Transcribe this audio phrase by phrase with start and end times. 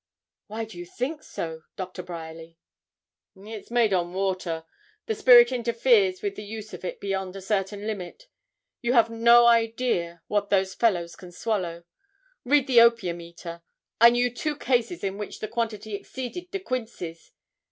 [0.47, 2.57] 'Why do you think so, Doctor Bryerly?'
[3.37, 4.65] 'It's made on water:
[5.05, 8.27] the spirit interferes with the use of it beyond a certain limit.
[8.81, 11.83] You have no idea what those fellows can swallow.
[12.43, 13.61] Read the "Opium Eater."
[13.99, 17.31] I knew two cases in which the quantity exceeded De Quincy's.